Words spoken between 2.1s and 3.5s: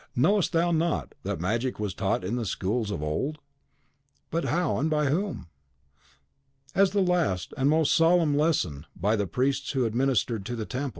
in the schools of old?